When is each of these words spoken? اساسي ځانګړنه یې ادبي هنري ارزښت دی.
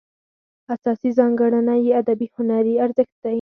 اساسي 0.73 1.09
ځانګړنه 1.17 1.73
یې 1.83 1.91
ادبي 2.01 2.27
هنري 2.35 2.73
ارزښت 2.85 3.15
دی. 3.23 3.29